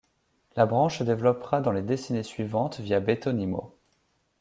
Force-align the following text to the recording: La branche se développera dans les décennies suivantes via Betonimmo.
La 0.55 0.65
branche 0.65 0.97
se 0.97 1.03
développera 1.03 1.61
dans 1.61 1.71
les 1.71 1.83
décennies 1.83 2.23
suivantes 2.23 2.79
via 2.79 2.99
Betonimmo. 2.99 3.77